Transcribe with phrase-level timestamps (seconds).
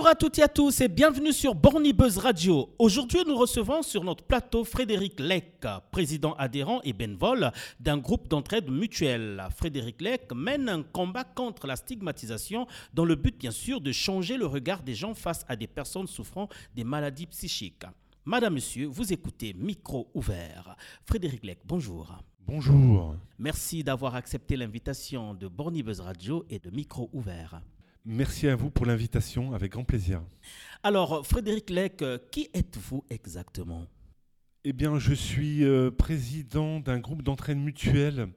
[0.00, 2.70] Bonjour à toutes et à tous et bienvenue sur Borny Buzz Radio.
[2.78, 8.70] Aujourd'hui, nous recevons sur notre plateau Frédéric Lec, président adhérent et bénévole d'un groupe d'entraide
[8.70, 9.46] mutuelle.
[9.54, 14.38] Frédéric Lec mène un combat contre la stigmatisation dans le but, bien sûr, de changer
[14.38, 17.84] le regard des gens face à des personnes souffrant des maladies psychiques.
[18.24, 20.76] Madame, Monsieur, vous écoutez Micro ouvert.
[21.04, 22.16] Frédéric Lec, bonjour.
[22.46, 23.16] Bonjour.
[23.38, 27.60] Merci d'avoir accepté l'invitation de Borny Buzz Radio et de Micro ouvert.
[28.04, 30.22] Merci à vous pour l'invitation, avec grand plaisir.
[30.82, 33.86] Alors, Frédéric Lec, qui êtes-vous exactement?
[34.64, 38.28] Eh bien, je suis euh, président d'un groupe d'entraide mutuelle,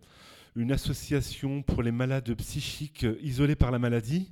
[0.56, 4.32] une association pour les malades psychiques isolés par la maladie.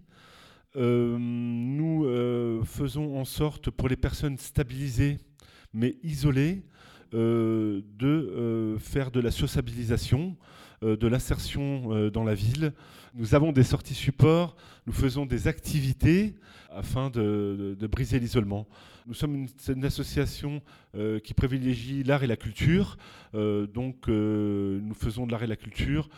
[0.77, 5.17] Euh, nous euh, faisons en sorte pour les personnes stabilisées
[5.73, 6.63] mais isolées
[7.11, 10.37] de faire de la sociabilisation,
[10.81, 12.73] de l'insertion dans la ville.
[13.13, 14.55] Nous avons des sorties supports,
[14.87, 16.35] nous faisons des activités
[16.71, 18.67] afin de, briser l'isolement.
[19.05, 20.61] Nous sommes une, association
[21.23, 22.97] qui privilégie l'art et la culture,
[23.33, 26.09] donc nous faisons de l'art et la culture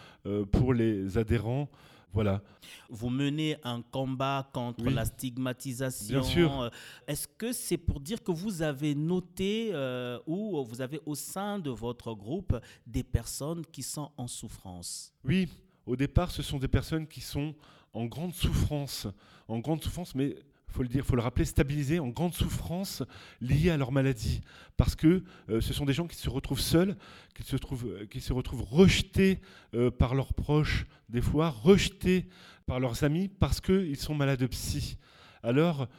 [0.51, 1.69] pour les adhérents
[2.13, 2.41] voilà.
[2.89, 6.21] Vous menez un combat contre la stigmatisation.
[6.21, 6.71] Bien sûr.
[7.07, 11.57] Est-ce que c'est pour dire que vous avez noté euh, ou vous avez au sein
[11.57, 12.55] de votre groupe
[12.85, 15.11] des personnes qui sont en souffrance?
[15.23, 15.49] Oui,
[15.85, 17.55] au départ, ce sont des personnes qui sont
[17.93, 19.07] en grande souffrance,
[19.47, 20.35] en grande souffrance, mais
[20.73, 23.03] faut le dire, faut le rappeler, stabilisés, en grande souffrance
[23.41, 24.41] liée à leur maladie,
[24.75, 26.97] parce que euh, ce sont des gens qui se retrouvent seuls,
[27.35, 29.39] qui se, trouvent, euh, qui se retrouvent rejetés
[29.75, 32.25] euh, par leurs proches, des fois rejetés
[32.65, 34.97] par leurs amis, parce qu'ils sont malades psy.
[35.43, 35.89] Alors,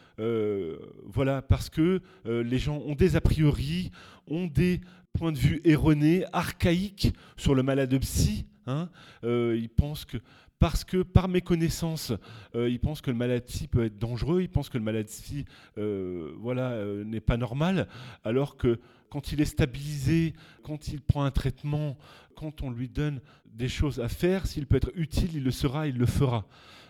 [1.05, 3.91] voilà, parce que les gens ont des a priori,
[4.27, 4.80] ont des
[5.12, 8.47] points de vue erronés, archaïques sur le malade psy.
[8.67, 8.89] Hein.
[9.22, 10.17] ils pensent que
[10.64, 12.14] parce que par méconnaissance,
[12.54, 15.44] euh, ils pensent que le maladie peut être dangereux, ils pensent que le maladie
[15.77, 17.86] euh, voilà, euh, n'est pas normal,
[18.24, 18.80] alors que
[19.11, 21.98] quand il est stabilisé, quand il prend un traitement,
[22.34, 25.86] quand on lui donne des choses à faire, s'il peut être utile, il le sera,
[25.86, 26.46] il le fera.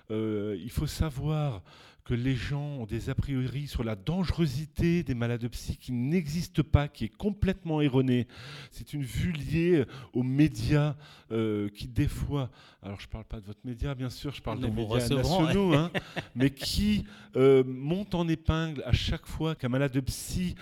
[0.08, 1.60] il faut savoir
[2.04, 6.62] que les gens ont des a priori sur la dangerosité des malades psy qui n'existent
[6.62, 8.26] pas, qui est complètement erronée.
[8.70, 10.96] C'est une vue liée euh, aux médias
[11.32, 12.50] euh, qui, des fois,
[12.82, 15.72] alors je ne parle pas de votre média, bien sûr, je parle des médias nationaux,
[15.72, 15.90] hein,
[16.34, 17.06] mais qui
[17.36, 20.54] euh, montent en épingle à chaque fois qu'un malade psy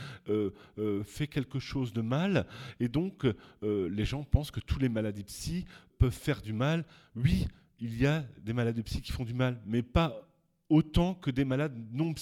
[1.04, 2.46] fait quelque chose de mal.
[2.78, 3.26] Et donc,
[3.62, 5.64] les gens pensent que tous les maladies psy
[5.98, 6.84] peuvent faire du mal.
[7.16, 7.48] Oui,
[7.80, 10.31] il y a des malades psy qui font du mal, mais pas
[10.68, 12.14] autant que des malades non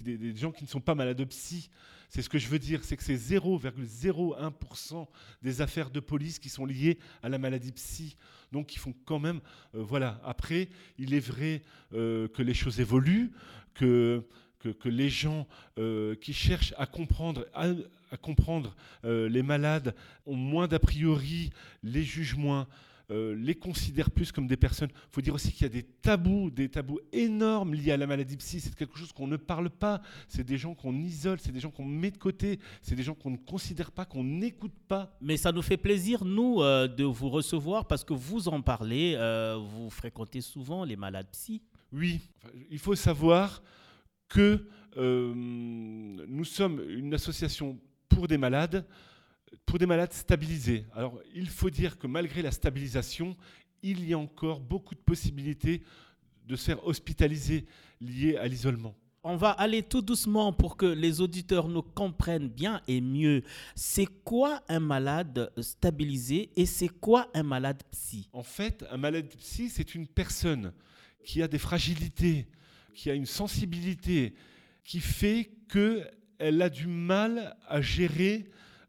[0.00, 1.70] des, gens qui ne sont pas malades psy.
[2.08, 5.06] C'est ce que je veux dire, c'est que c'est 0,01%
[5.42, 8.16] des affaires de police qui sont liées à la maladie psy.
[8.52, 9.40] Donc ils font quand même,
[9.74, 10.20] euh, voilà.
[10.24, 10.68] Après,
[10.98, 11.62] il est vrai
[11.92, 13.32] euh, que les choses évoluent,
[13.74, 14.24] que
[14.80, 15.46] que, les gens
[15.78, 17.66] euh, qui cherchent à comprendre, à,
[18.16, 19.94] comprendre les malades
[20.24, 21.50] ont moins d'a priori,
[21.82, 22.66] les jugent moins.
[23.10, 24.88] Euh, les considèrent plus comme des personnes.
[24.92, 28.06] Il faut dire aussi qu'il y a des tabous, des tabous énormes liés à la
[28.06, 28.60] maladie psy.
[28.60, 30.00] C'est quelque chose qu'on ne parle pas.
[30.26, 33.14] C'est des gens qu'on isole, c'est des gens qu'on met de côté, c'est des gens
[33.14, 35.16] qu'on ne considère pas, qu'on n'écoute pas.
[35.20, 39.14] Mais ça nous fait plaisir, nous, euh, de vous recevoir parce que vous en parlez.
[39.16, 41.60] Euh, vous fréquentez souvent les malades psy.
[41.92, 42.20] Oui,
[42.70, 43.62] il faut savoir
[44.28, 44.66] que
[44.96, 47.78] nous sommes une association
[48.08, 48.86] pour des malades
[49.66, 50.86] pour des malades stabilisés.
[50.94, 53.36] Alors, il faut dire que malgré la stabilisation,
[53.82, 55.82] il y a encore beaucoup de possibilités
[56.46, 57.64] de se faire hospitaliser
[58.00, 58.94] liées à l'isolement.
[59.26, 63.42] On va aller tout doucement pour que les auditeurs nous comprennent bien et mieux.
[63.74, 68.28] C'est quoi un malade stabilisé et c'est quoi un malade psy?
[68.34, 70.74] En fait, un malade psy, c'est une personne
[71.24, 72.46] qui a des fragilités,
[72.94, 74.34] qui a une sensibilité,
[74.84, 78.44] qui fait qu'elle a du mal à gérer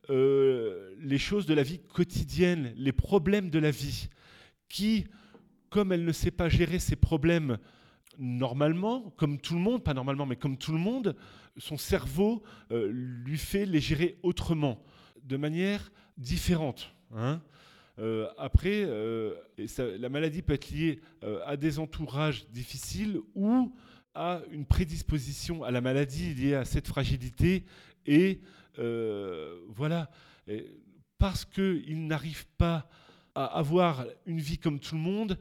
[0.10, 4.10] euh, les choses de la vie quotidienne, les problèmes de la vie,
[4.69, 5.06] qui,
[5.69, 7.57] comme elle ne sait pas gérer ses problèmes
[8.18, 11.16] normalement, comme tout le monde, pas normalement, mais comme tout le monde,
[11.57, 14.81] son cerveau euh, lui fait les gérer autrement,
[15.24, 16.94] de manière différente.
[17.13, 17.42] Hein.
[18.00, 18.86] Euh, après,
[19.78, 21.00] la maladie peut être liée
[21.46, 23.74] à des entourages difficiles ou
[24.16, 27.66] à une prédisposition à la maladie liée à cette fragilité
[28.06, 28.40] et
[28.80, 30.10] euh, voilà,
[31.18, 32.89] parce qu'ils n'arrivent pas
[33.33, 35.39] à avoir une vie comme tout le monde,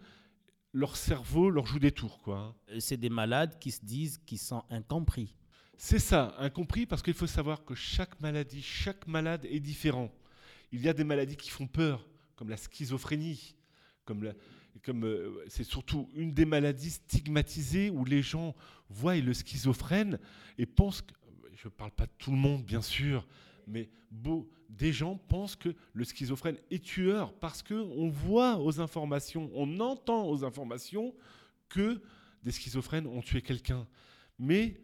[0.72, 2.20] leur cerveau leur joue des tours.
[2.20, 2.38] Quoi.
[2.38, 2.78] Hein.
[2.80, 5.34] C'est des malades qui se disent qu'ils sont incompris.
[5.76, 10.10] C'est ça, incompris, parce qu'il faut savoir que chaque maladie, chaque malade est différent.
[10.72, 13.54] Il y a des maladies qui font peur, comme la schizophrénie,
[14.04, 14.32] comme
[14.82, 18.54] comme euh, c'est surtout une des maladies stigmatisées où les gens
[18.88, 20.18] voient le schizophrène
[20.58, 21.12] et pensent, que,
[21.64, 23.26] je ne parle pas de tout le monde bien sûr,
[23.66, 23.88] mais
[24.68, 30.28] des gens pensent que le schizophrène est tueur parce qu'on voit aux informations, on entend
[30.28, 31.14] aux informations
[31.70, 32.02] que
[32.42, 33.86] des schizophrènes ont tué quelqu'un.
[34.38, 34.78] Mais,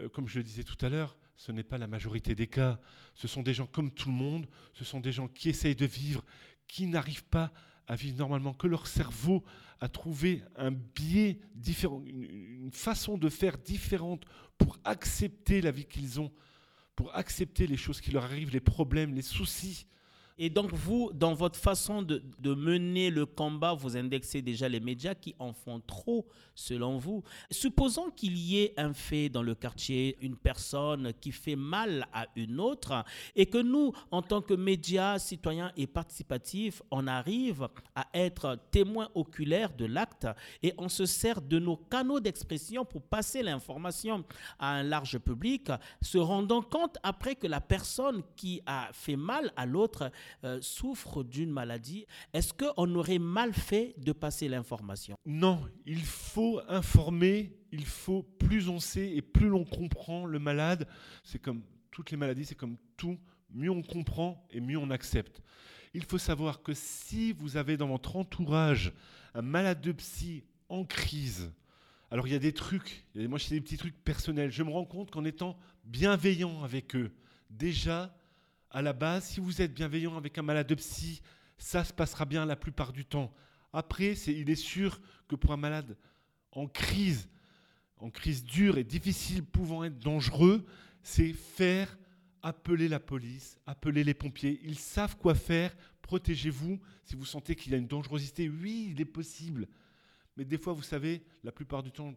[0.00, 2.80] euh, comme je le disais tout à l'heure, ce n'est pas la majorité des cas.
[3.14, 5.86] Ce sont des gens comme tout le monde, ce sont des gens qui essayent de
[5.86, 6.24] vivre,
[6.66, 7.52] qui n'arrivent pas
[7.90, 9.44] vivre normalement, que leur cerveau
[9.80, 14.24] a trouvé un biais différent, une façon de faire différente
[14.56, 16.32] pour accepter la vie qu'ils ont
[16.96, 19.86] pour accepter les choses qui leur arrivent, les problèmes, les soucis.
[20.36, 25.14] Et donc, vous, dans votre façon de, mener le combat, vous indexez déjà les médias
[25.14, 26.26] qui en font trop,
[26.56, 27.22] selon vous.
[27.50, 32.26] Supposons qu'il y ait un fait dans le quartier, une personne qui fait mal à
[32.34, 33.04] une autre,
[33.36, 39.10] et que nous, en tant que médias citoyens et participatifs, on arrive à être témoins
[39.14, 40.26] oculaires de l'acte
[40.62, 44.24] et on se sert de nos canaux d'expression pour passer l'information
[44.58, 45.70] à un large public,
[46.02, 50.10] se rendant compte après que la personne qui a fait mal à l'autre
[50.44, 55.16] euh, souffre d'une maladie, est-ce qu'on aurait mal fait de passer l'information?
[55.26, 60.88] Non, il faut informer, il faut plus on sait et plus l'on comprend le malade.
[61.22, 63.18] C'est comme toutes les maladies, c'est comme tout,
[63.50, 65.40] mieux on comprend et mieux on accepte.
[65.94, 68.92] Il faut savoir que si vous avez dans votre entourage
[69.34, 71.52] un malade de psy en crise,
[72.10, 74.84] alors il y a des trucs, moi je des petits trucs personnels, je me rends
[74.84, 77.12] compte qu'en étant bienveillant avec eux,
[77.50, 78.14] déjà
[78.74, 81.22] à la base, si vous êtes bienveillant avec un malade de psy,
[81.56, 83.32] ça se passera bien la plupart du temps.
[83.72, 85.96] Après, il est sûr que pour un malade
[86.50, 87.28] en crise,
[87.98, 90.66] en crise dure et difficile, pouvant être dangereux,
[91.02, 91.96] c'est faire
[92.42, 94.60] appeler la police, appeler les pompiers.
[94.64, 95.74] Ils savent quoi faire.
[96.02, 96.80] Protégez-vous.
[97.04, 99.68] Si vous sentez qu'il y a une dangerosité, oui, il est possible.
[100.36, 102.12] Mais des fois, vous savez, la plupart du temps,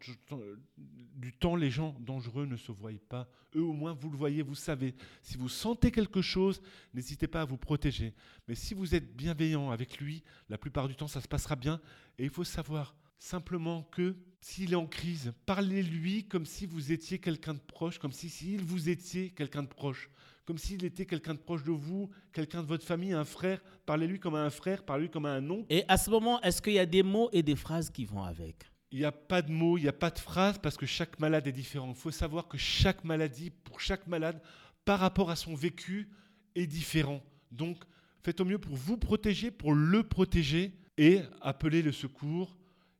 [1.15, 3.29] du temps, les gens dangereux ne se voient pas.
[3.55, 4.95] Eux, au moins, vous le voyez, vous savez.
[5.21, 6.61] Si vous sentez quelque chose,
[6.93, 8.13] n'hésitez pas à vous protéger.
[8.47, 11.79] Mais si vous êtes bienveillant avec lui, la plupart du temps, ça se passera bien.
[12.17, 17.19] Et il faut savoir simplement que s'il est en crise, parlez-lui comme si vous étiez
[17.19, 20.09] quelqu'un de proche, comme si s'il vous étiez quelqu'un de proche
[20.47, 23.61] comme s'il était quelqu'un de proche de vous, quelqu'un de votre famille, un frère.
[23.85, 25.65] Parlez-lui comme un frère, parlez-lui comme un oncle.
[25.69, 28.23] Et à ce moment, est-ce qu'il y a des mots et des phrases qui vont
[28.23, 28.55] avec?
[28.89, 31.19] Il n'y a pas de mots, il n'y a pas de phrases parce que chaque
[31.19, 31.89] malade est différent.
[31.89, 34.41] Il faut savoir que chaque maladie, pour chaque malade,
[34.85, 36.07] par rapport à son vécu,
[36.55, 37.21] est différent.
[37.51, 37.83] Donc,
[38.23, 42.55] faites au mieux pour vous protéger, pour le protéger et appelez le secours.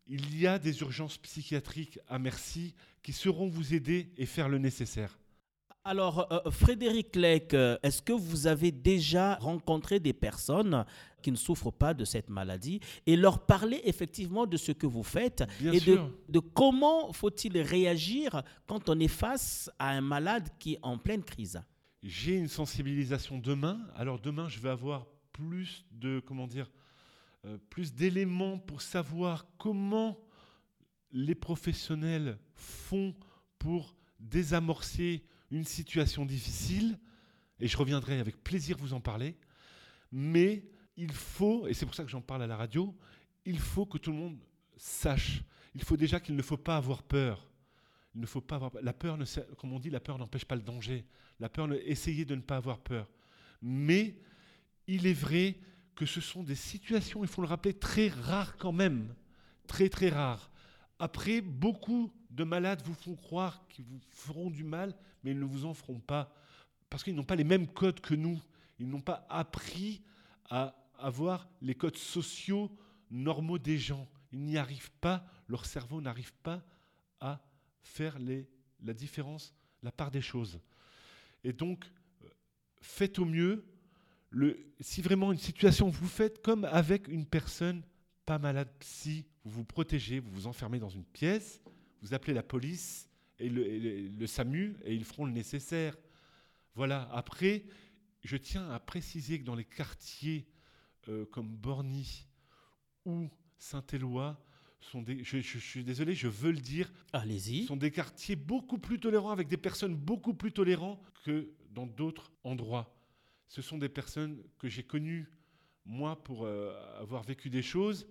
[0.06, 4.58] Il y a des urgences psychiatriques à merci qui sauront vous aider et faire le
[4.58, 5.18] nécessaire.
[5.88, 10.84] Alors, euh, Frédéric Lec, euh, est-ce que vous avez déjà rencontré des personnes
[11.22, 15.04] qui ne souffrent pas de cette maladie et leur parler effectivement de ce que vous
[15.04, 20.74] faites et de, de, comment faut-il réagir quand on est face à un malade qui
[20.74, 21.62] est en pleine crise?
[22.04, 23.80] J'ai une sensibilisation demain.
[23.95, 26.69] Alors demain, je vais avoir plus de comment dire,
[27.45, 30.19] euh, plus d'éléments pour savoir comment
[31.13, 33.16] les professionnels font
[33.57, 37.00] pour désamorcer une situation difficile,
[37.60, 39.38] et je reviendrai avec plaisir vous en parler,
[40.12, 40.64] mais
[40.96, 42.96] il faut, et c'est pour ça que j'en parle à la radio,
[43.46, 44.38] il faut que tout le monde
[44.75, 45.42] sache,
[45.74, 47.50] il faut déjà qu'il ne faut pas avoir peur.
[48.16, 49.25] Il ne faut pas avoir la peur, ne,
[49.58, 51.06] comme on dit, la peur n'empêche pas le danger.
[51.39, 53.08] La peur, essayez de ne pas avoir peur.
[53.62, 54.16] Mais
[54.88, 55.60] il est vrai
[55.94, 59.13] que ce sont des situations, il faut le rappeler, très rares quand même,
[59.68, 60.50] très très rares.
[60.98, 65.46] Après, beaucoup de malades vous font croire qu'ils vous feront du mal, mais ils ne
[65.46, 66.32] vous en feront pas,
[66.89, 68.39] parce qu'ils n'ont pas les mêmes codes que nous.
[68.79, 70.03] Ils n'ont pas appris
[70.50, 72.72] à avoir les codes sociaux
[73.10, 74.08] normaux des gens.
[74.32, 76.63] Ils n'y arrivent pas, leur cerveau n'arrive pas
[77.20, 77.41] à
[77.82, 78.17] faire
[78.84, 79.51] la différence,
[79.82, 80.60] la part des choses.
[81.44, 81.91] Et donc,
[82.82, 83.65] faites au mieux.
[84.79, 87.82] Si vraiment une situation, vous faites comme avec une personne
[88.27, 91.62] pas malade si vous vous protégez, vous vous enfermez dans une pièce,
[92.01, 95.98] vous appelez la police et le, SAMU et ils feront le nécessaire.
[96.75, 97.10] Voilà.
[97.12, 97.66] Après,
[98.24, 100.48] je tiens à préciser que dans les quartiers
[101.08, 102.27] euh, comme Borny
[103.06, 104.39] ou Saint-Éloi,
[104.82, 109.00] sont des, je, suis désolé, je veux le dire, allez-y, sont des quartiers beaucoup plus
[109.00, 112.96] tolérants avec des personnes beaucoup plus tolérantes que dans d'autres endroits.
[113.48, 115.30] Ce sont des personnes que j'ai connues
[115.86, 118.08] moi pour euh, avoir vécu des choses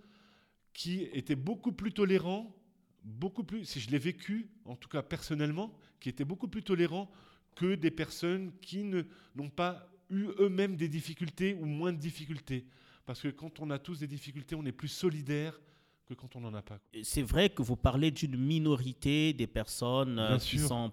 [0.72, 2.54] qui étaient beaucoup plus tolérants
[3.06, 7.10] beaucoup plus, si je l'ai vécu, en tout cas personnellement, qui étaient beaucoup plus tolérants
[7.54, 12.66] que des personnes qui n'ont pas eu eux-mêmes des difficultés ou moins de difficultés.
[13.06, 15.58] Parce que quand on a tous des difficultés, on est plus solidaire
[16.06, 16.78] que quand on n'en a pas.
[17.02, 20.68] C'est vrai que vous parlez d'une minorité des personnes Bien qui sûr.
[20.68, 20.92] sont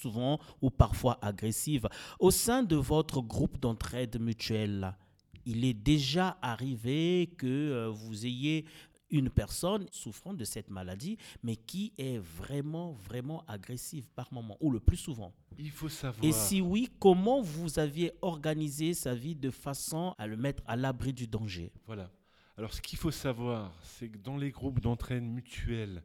[0.00, 1.88] souvent ou parfois agressives.
[2.18, 4.96] Au sein de votre groupe d'entraide mutuelle,
[5.44, 8.64] il est déjà arrivé que euh, vous ayez
[9.10, 14.70] une personne souffrant de cette maladie, mais qui est vraiment, vraiment agressive par moment, ou
[14.70, 15.32] le plus souvent.
[15.58, 16.24] Il faut savoir.
[16.24, 20.76] Et si oui, comment vous aviez organisé sa vie de façon à le mettre à
[20.76, 21.72] l'abri du danger?
[21.86, 22.10] Voilà.
[22.56, 26.02] Alors, ce qu'il faut savoir, c'est que dans les groupes d'entraîne mutuelle,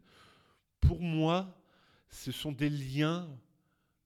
[0.79, 1.53] pour moi,
[2.09, 3.27] ce sont des liens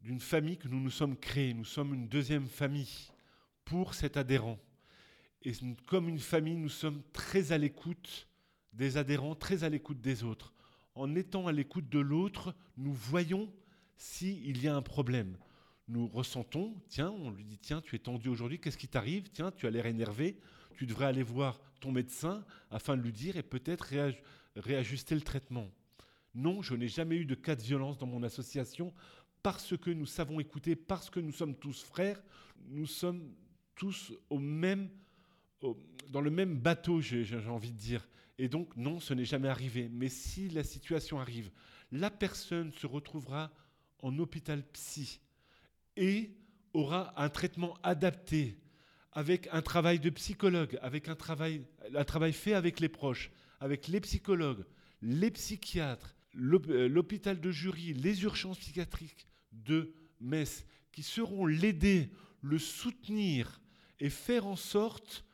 [0.02, 1.54] d'une famille que nous nous sommes créés.
[1.54, 3.12] Nous sommes une deuxième famille
[3.66, 4.58] pour cet adhérent.
[5.44, 5.52] Et
[5.86, 8.28] comme une famille, nous sommes très à l'écoute
[8.74, 10.54] des adhérents, très à l'écoute des autres.
[10.96, 13.52] En étant à l'écoute de l'autre, nous voyons
[13.96, 15.38] s'il y a un problème.
[15.88, 19.30] Nous ressentons, tiens, on lui dit, tiens, tu es tendu aujourd'hui, qu'est-ce qui t'arrive?
[19.32, 20.40] Tiens, tu as l'air énervé,
[20.76, 24.22] tu devrais aller voir ton médecin afin de lui dire et peut-être réaj-
[24.56, 25.70] réajuster le traitement.
[26.36, 28.94] Non, je n'ai jamais eu de cas de violence dans mon association
[29.42, 32.22] parce que nous savons écouter, parce que nous sommes tous frères,
[32.68, 33.34] nous sommes
[33.76, 34.90] tous au même,
[36.10, 38.08] dans le même bateau, j'ai envie de dire.
[38.40, 39.90] Et donc, non, ce n'est jamais arrivé.
[39.92, 41.52] Mais si la situation arrive,
[41.92, 43.52] la personne se retrouvera
[44.02, 45.20] en hôpital psy
[45.98, 46.32] et
[46.74, 48.58] aura un traitement adapté
[49.12, 53.30] avec un travail de psychologue, avec un travail, un travail fait avec les proches,
[53.60, 54.64] avec les psychologues,
[55.02, 62.10] les psychiatres, euh, l'hôpital de jury, les urgences psychiatriques de Metz, qui seront l'aider,
[62.42, 63.60] le soutenir
[64.00, 65.26] et faire en sorte,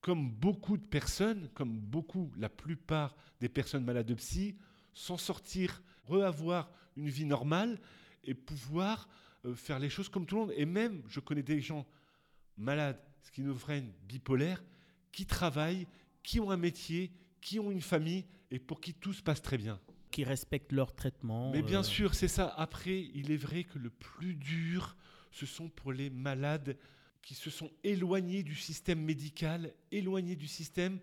[0.00, 4.56] comme beaucoup de personnes, comme beaucoup, la plupart des personnes malades de psy,
[4.94, 7.78] s'en sortir, reavoir une vie normale
[8.24, 9.08] et pouvoir
[9.44, 10.52] euh, faire les choses comme tout le monde.
[10.56, 11.86] Et même, je connais des gens
[12.56, 14.62] malades, schizophrènes, bipolaires,
[15.12, 15.86] qui travaillent,
[16.22, 19.58] qui ont un métier, qui ont une famille et pour qui tout se passe très
[19.58, 19.80] bien.
[20.10, 22.52] Qui respectent leur traitement Mais bien euh, sûr, c'est ça.
[22.56, 24.96] Après, il est vrai que le plus dur,
[25.30, 26.76] ce sont pour les malades
[27.22, 31.00] qui se sont éloignés du système médical, éloignés du système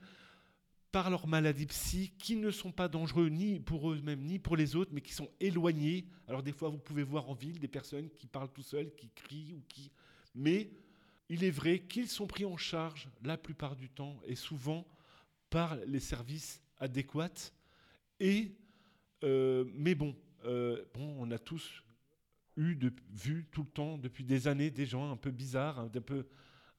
[0.91, 4.75] par leur maladie psy, qui ne sont pas dangereux ni pour eux-mêmes ni pour les
[4.75, 6.07] autres, mais qui sont éloignés.
[6.27, 9.09] Alors des fois, vous pouvez voir en ville des personnes qui parlent tout seuls, qui
[9.09, 9.91] crient ou qui...
[10.33, 10.71] Mais
[11.29, 14.87] il est vrai qu'ils sont pris en charge la plupart du temps et souvent
[15.49, 17.51] par les services adéquats.
[18.19, 18.55] Et,
[19.23, 21.83] euh, mais bon, euh, bon, on a tous
[22.57, 25.87] eu de, vu tout le temps depuis des années des gens un peu bizarres, un
[25.87, 26.27] peu,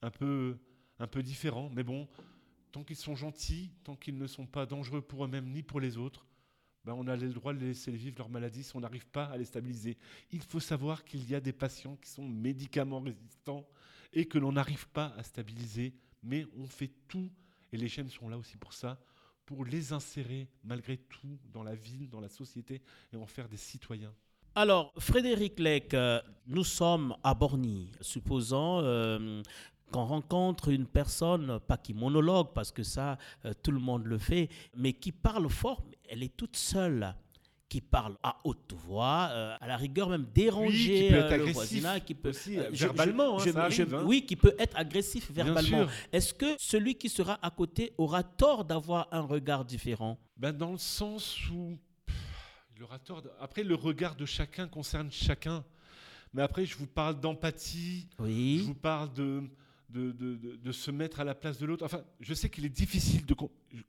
[0.02, 0.58] un peu,
[0.98, 1.70] un peu différents.
[1.70, 2.08] Mais bon,
[2.72, 5.96] tant qu'ils sont gentils, tant qu'ils ne sont pas dangereux pour eux-mêmes ni pour les
[5.96, 6.26] autres,
[6.84, 9.24] ben on a le droit de les laisser vivre leur maladie si on n'arrive pas
[9.24, 9.98] à les stabiliser.
[10.30, 13.68] Il faut savoir qu'il y a des patients qui sont médicaments résistants
[14.12, 17.30] et que l'on n'arrive pas à stabiliser, mais on fait tout,
[17.72, 19.00] et les chaînes sont là aussi pour ça,
[19.44, 22.82] pour les insérer malgré tout dans la ville, dans la société,
[23.12, 24.14] et en faire des citoyens.
[24.58, 27.92] Alors, Frédéric Lec, euh, nous sommes à Borny.
[28.00, 29.40] Supposons euh,
[29.92, 34.18] qu'on rencontre une personne, pas qui monologue, parce que ça, euh, tout le monde le
[34.18, 37.14] fait, mais qui parle fort, mais elle est toute seule,
[37.68, 41.52] qui parle à haute voix, euh, à la rigueur même déranger qui peut être le
[41.52, 42.64] voisinage, qui peut aussi, hein,
[42.96, 44.02] arrive, hein.
[44.06, 45.86] Oui, qui peut être agressif verbalement.
[46.12, 50.18] Est-ce que celui qui sera à côté aura tort d'avoir un regard différent?
[50.36, 51.78] Ben, dans le sens où
[53.40, 55.64] Après, le regard de chacun concerne chacun.
[56.34, 58.24] Mais après, je vous parle d'empathie, je
[58.64, 59.42] vous parle de,
[59.88, 61.84] de, de- de- de se mettre à la place de l'autre.
[61.84, 63.34] Enfin, je sais qu'il est difficile de...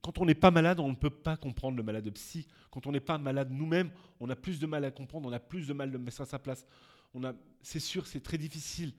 [0.01, 2.47] Quand on n'est pas malade, on ne peut pas comprendre le malade psy.
[2.71, 3.91] Quand on n'est pas malade nous-mêmes,
[4.21, 6.25] on a plus de mal à comprendre, on a plus de mal de mettre à
[6.25, 6.65] sa place.
[7.13, 8.93] On a, c'est sûr, c'est très difficile.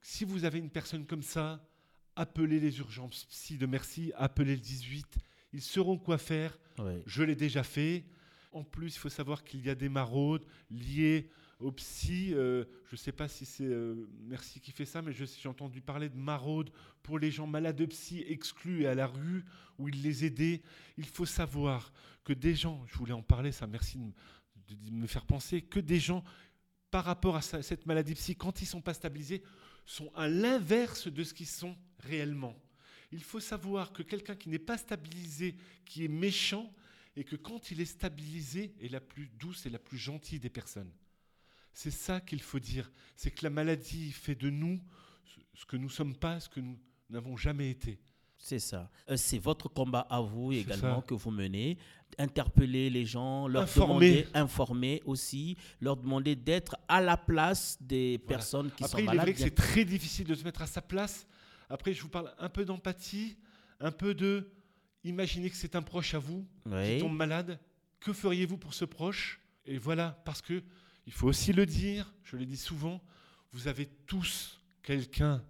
[0.00, 1.60] Si vous avez une personne comme ça,
[2.16, 5.06] appelez les urgences psy de merci, appelez le 18.
[5.52, 6.58] Ils sauront quoi faire.
[6.78, 6.94] Oui.
[7.06, 8.04] Je l'ai déjà fait.
[8.58, 12.34] En plus, il faut savoir qu'il y a des maraudes liées au psy.
[12.34, 15.80] Euh, je ne sais pas si c'est euh, Merci qui fait ça, mais j'ai entendu
[15.80, 16.70] parler de maraudes
[17.04, 19.44] pour les gens malades de psy exclus et à la rue,
[19.78, 20.60] où ils les aidaient.
[20.96, 21.92] Il faut savoir
[22.24, 23.98] que des gens, je voulais en parler, ça, merci
[24.66, 26.24] de, me faire penser, que des gens,
[26.90, 29.42] par rapport à cette maladie psy, quand ils ne sont pas stabilisés,
[29.86, 32.56] sont à l'inverse de ce qu'ils sont réellement.
[33.12, 36.74] Il faut savoir que quelqu'un qui n'est pas stabilisé, qui est méchant,
[37.18, 40.50] et que quand il est stabilisé, est la plus douce et la plus gentille des
[40.50, 40.90] personnes.
[41.72, 42.90] C'est ça qu'il faut dire.
[43.16, 44.80] C'est que la maladie fait de nous
[45.54, 46.78] ce- que nous ne sommes pas, ce que nous
[47.10, 47.98] n'avons jamais été.
[48.40, 48.88] C'est ça.
[49.10, 51.76] Euh, C'est votre combat à vous également que vous menez.
[52.18, 53.88] Interpeller les gens, leur Informer.
[54.22, 58.28] demander, informer aussi, leur demander d'être à la place des Voilà.
[58.28, 59.24] personnes qui Après, sont il est malades.
[59.24, 61.26] vrai que c'est très difficile de se mettre à sa place.
[61.68, 63.36] Après, je vous parle un peu d'empathie,
[63.80, 64.48] un peu de...
[65.04, 66.94] imaginez que c'est un proche à vous Oui.
[66.96, 67.58] qui tombe malade.
[68.00, 69.40] Que feriez-vous pour ce proche?
[69.66, 70.62] Et voilà, parce que
[71.06, 73.02] il faut aussi le dire, je l'ai dit souvent,
[73.52, 75.42] vous avez tous quelqu'un,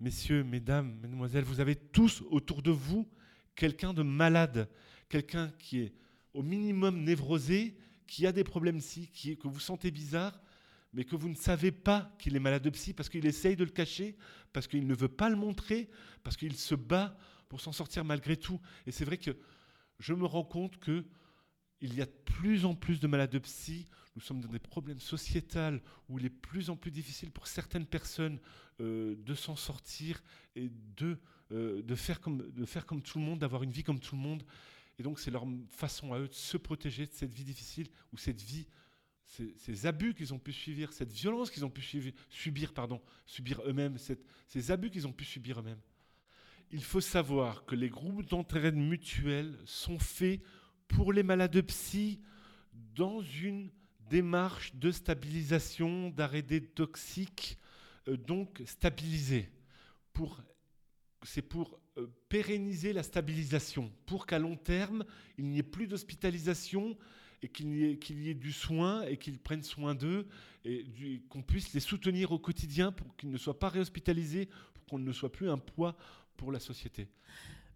[0.00, 3.06] messieurs, mesdames, mesdemoiselles, vous avez tous autour de vous
[3.54, 4.68] quelqu'un de malade,
[5.08, 5.92] quelqu'un qui est
[6.32, 10.40] au minimum névrosé, qui a des problèmes psy, qui, que vous sentez bizarre,
[10.94, 13.64] mais que vous ne savez pas qu'il est malade de psy parce qu'il essaye de
[13.64, 14.16] le cacher,
[14.52, 15.88] parce qu'il ne veut pas le montrer,
[16.22, 17.16] parce qu'il se bat
[17.52, 18.58] pour s'en sortir malgré tout.
[18.86, 19.36] Et c'est vrai que
[19.98, 21.04] je me rends compte que
[21.82, 23.88] il y a de plus en plus de malades de psy.
[24.16, 27.46] Nous sommes dans des problèmes sociétals où il est de plus en plus difficile pour
[27.46, 28.40] certaines personnes
[28.80, 30.22] euh, de s'en sortir
[30.56, 31.18] et de,
[31.50, 34.16] euh, de, faire comme, de faire comme tout le monde, d'avoir une vie comme tout
[34.16, 34.44] le monde.
[34.98, 38.16] Et donc c'est leur façon à eux de se protéger de cette vie difficile ou
[38.16, 38.66] cette vie,
[39.26, 41.82] ces, abus qu'ils ont pu subir, cette violence qu'ils ont pu
[42.30, 43.98] subir, pardon, subir eux-mêmes,
[44.48, 45.82] ces abus qu'ils ont pu subir eux-mêmes.
[46.72, 50.40] Il faut savoir que les groupes d'entraide mutuelle sont faits
[50.88, 52.18] pour les malades psy
[52.94, 53.70] dans une
[54.08, 57.58] démarche de stabilisation, d'arrêt des toxiques,
[58.08, 59.50] euh, donc stabilisé.
[60.14, 60.42] Pour,
[61.22, 65.04] c'est pour euh, pérenniser la stabilisation, pour qu'à long terme,
[65.36, 66.96] il n'y ait plus d'hospitalisation
[67.42, 70.26] et qu'il y, y ait du soin et qu'ils prennent soin d'eux
[70.64, 74.98] et qu'on puisse les soutenir au quotidien pour qu'ils ne soient pas réhospitalisés, pour qu'on
[74.98, 75.96] ne soit plus un poids
[76.36, 77.08] pour la société.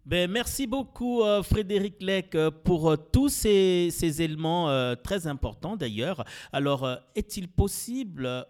[0.07, 6.23] Ben, merci beaucoup euh, Frédéric Lec euh, pour euh, tous ces, éléments très importants d'ailleurs.
[6.53, 8.45] Alors, est-il possible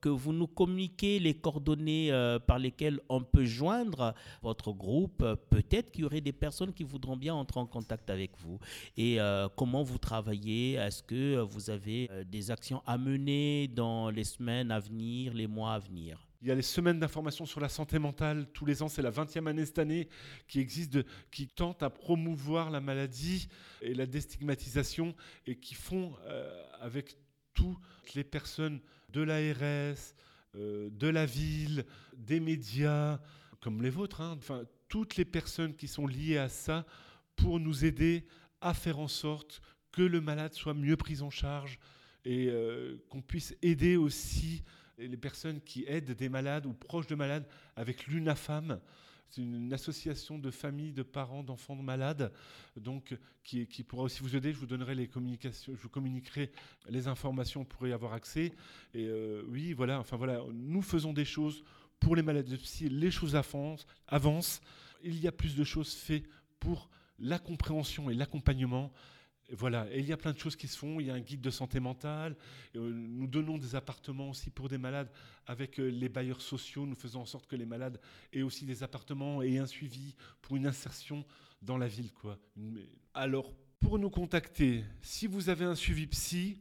[0.00, 2.10] que vous nous communiquiez les coordonnées
[2.46, 5.24] par lesquelles on peut joindre votre groupe?
[5.48, 8.58] Peut-être qu'il y aurait des personnes qui voudront bien entrer en contact avec vous.
[8.96, 9.18] Et
[9.56, 10.74] comment vous travaillez?
[10.74, 15.74] Est-ce que vous avez des actions à mener dans les semaines à venir, les mois
[15.74, 16.26] à venir?
[16.42, 18.46] Il y a les semaines d'information sur la santé mentale.
[18.52, 20.08] Tous les ans, c'est la 20e année cette année
[20.48, 20.98] qui existe,
[21.30, 23.48] qui tente à promouvoir la maladie
[23.80, 25.14] et la déstigmatisation
[25.46, 27.16] et qui font euh, avec
[27.54, 30.14] toutes les personnes de l'ARS,
[30.54, 31.84] euh, de la ville,
[32.16, 33.18] des médias,
[33.60, 36.86] comme les vôtres, hein, enfin, toutes les personnes qui sont liées à ça
[37.34, 38.26] pour nous aider
[38.60, 39.60] à faire en sorte
[39.92, 41.78] que le malade soit mieux pris en charge
[42.24, 44.62] et euh, qu'on puisse aider aussi
[44.98, 48.80] les personnes qui aident des malades ou proches de malades avec l'UNAFAM.
[49.28, 52.32] C'est une association de familles, de parents, d'enfants de malades,
[52.76, 54.52] donc qui, qui pourra aussi vous aider.
[54.52, 56.50] Je vous donnerai les communications, je vous communiquerai
[56.88, 58.52] les informations pour y avoir accès.
[58.94, 59.98] Et euh, oui, voilà.
[59.98, 61.64] Enfin voilà, nous faisons des choses
[61.98, 62.88] pour les malades de psy.
[62.88, 64.60] Les choses avancent, avancent.
[65.02, 66.24] Il y a plus de choses faites
[66.60, 68.92] pour la compréhension et l'accompagnement.
[69.52, 70.98] Voilà, et il y a plein de choses qui se font.
[70.98, 72.36] Il y a un guide de santé mentale.
[72.74, 75.10] Euh, nous donnons des appartements aussi pour des malades
[75.46, 76.84] avec euh, les bailleurs sociaux.
[76.84, 78.00] Nous faisons en sorte que les malades
[78.32, 81.24] aient aussi des appartements et un suivi pour une insertion
[81.62, 82.12] dans la ville.
[82.12, 82.38] Quoi.
[83.14, 86.58] Alors, pour nous contacter, si vous avez un suivi psy,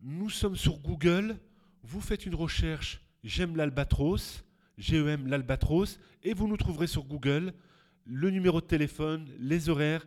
[0.00, 1.38] nous sommes sur Google.
[1.82, 4.42] Vous faites une recherche J'aime l'albatros,
[4.78, 7.52] GEM l'albatros, et vous nous trouverez sur Google
[8.04, 10.06] le numéro de téléphone, les horaires.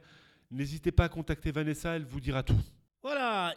[0.51, 2.59] N'hésitez pas à contacter Vanessa, elle vous dira tout.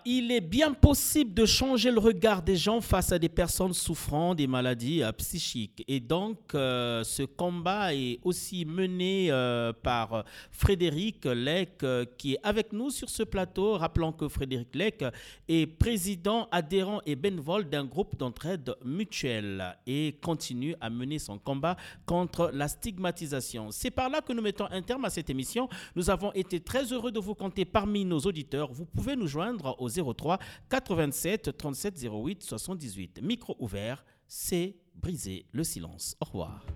[0.04, 4.34] Il est bien possible de changer le regard des gens face à des personnes souffrant
[4.34, 5.84] des maladies euh, psychiques.
[5.88, 11.84] Et donc, euh, ce combat est aussi mené euh, par Frédéric Lec,
[12.16, 13.74] qui est avec nous sur ce plateau.
[13.74, 15.04] Rappelons que Frédéric Lec
[15.48, 21.76] est président, adhérent et bénévole d'un groupe d'entraide mutuelle et continue à mener son combat
[22.06, 23.70] contre la stigmatisation.
[23.70, 25.68] C'est par là que nous mettons un terme à cette émission.
[25.94, 28.72] Nous avons été très heureux de vous compter parmi nos auditeurs.
[28.72, 30.38] Vous pouvez nous joindre au 03
[30.68, 33.20] 87 37 08 78.
[33.22, 36.16] Micro ouvert, c'est briser le silence.
[36.20, 36.66] Au revoir.